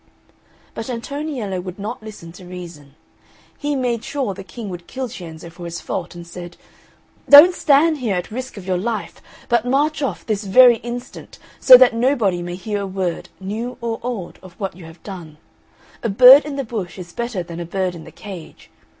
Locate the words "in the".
16.45-16.63, 17.93-18.11